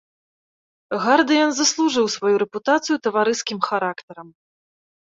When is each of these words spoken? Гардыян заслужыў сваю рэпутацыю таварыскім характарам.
Гардыян 1.03 1.51
заслужыў 1.59 2.05
сваю 2.17 2.35
рэпутацыю 2.45 2.95
таварыскім 3.05 3.59
характарам. 3.71 4.27